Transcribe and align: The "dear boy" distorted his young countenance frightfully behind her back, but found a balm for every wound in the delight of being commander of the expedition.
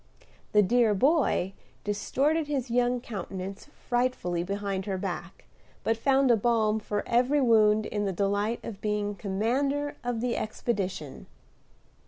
The 0.53 0.63
"dear 0.63 0.95
boy" 0.95 1.53
distorted 1.83 2.47
his 2.47 2.71
young 2.71 2.99
countenance 3.01 3.65
frightfully 3.65 4.41
behind 4.43 4.87
her 4.87 4.97
back, 4.97 5.45
but 5.83 5.95
found 5.95 6.31
a 6.31 6.35
balm 6.35 6.79
for 6.79 7.07
every 7.07 7.39
wound 7.39 7.85
in 7.85 8.05
the 8.05 8.11
delight 8.11 8.61
of 8.65 8.81
being 8.81 9.13
commander 9.13 9.97
of 10.03 10.19
the 10.19 10.37
expedition. 10.37 11.27